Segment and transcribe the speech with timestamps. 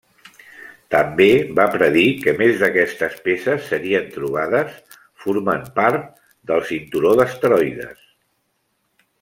[0.93, 1.25] També
[1.59, 6.09] va predir que més d'aquestes peces serien trobades formant part
[6.53, 8.05] del cinturó d'asteroides.